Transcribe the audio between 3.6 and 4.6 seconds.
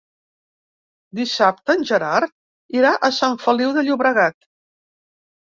de Llobregat.